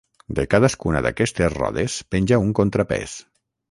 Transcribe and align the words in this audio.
De 0.39 0.45
cadascuna 0.53 1.03
d'aquestes 1.07 1.55
rodes 1.59 2.01
penja 2.17 2.43
un 2.49 2.53
contrapès. 2.63 3.19